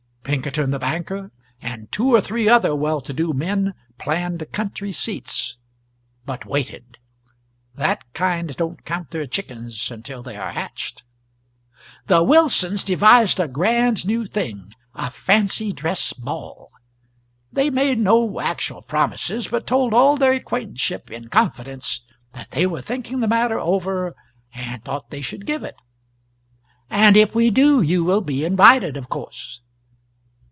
Pinkerton 0.23 0.69
the 0.69 0.79
banker 0.79 1.29
and 1.61 1.91
two 1.91 2.13
or 2.13 2.21
three 2.21 2.47
other 2.47 2.73
well 2.73 3.01
to 3.01 3.11
do 3.11 3.33
men 3.33 3.73
planned 3.97 4.45
country 4.53 4.91
seats 4.93 5.57
but 6.25 6.45
waited. 6.45 6.99
That 7.75 8.05
kind 8.13 8.55
don't 8.55 8.85
count 8.85 9.11
their 9.11 9.25
chickens 9.25 9.89
until 9.91 10.23
they 10.23 10.37
are 10.37 10.53
hatched. 10.53 11.03
The 12.07 12.23
Wilsons 12.23 12.85
devised 12.85 13.41
a 13.41 13.47
grand 13.49 14.05
new 14.07 14.23
thing 14.25 14.73
a 14.95 15.09
fancy 15.09 15.73
dress 15.73 16.13
ball. 16.13 16.71
They 17.51 17.69
made 17.69 17.99
no 17.99 18.39
actual 18.39 18.83
promises, 18.83 19.49
but 19.49 19.67
told 19.67 19.93
all 19.93 20.15
their 20.15 20.33
acquaintanceship 20.33 21.11
in 21.11 21.27
confidence 21.27 22.05
that 22.31 22.51
they 22.51 22.65
were 22.65 22.81
thinking 22.81 23.19
the 23.19 23.27
matter 23.27 23.59
over 23.59 24.15
and 24.53 24.81
thought 24.85 25.09
they 25.09 25.21
should 25.21 25.45
give 25.47 25.63
it 25.65 25.75
"and 26.89 27.17
if 27.17 27.35
we 27.35 27.49
do, 27.49 27.81
you 27.81 28.05
will 28.05 28.21
be 28.21 28.45
invited, 28.45 28.95
of 28.95 29.09
course." 29.09 29.59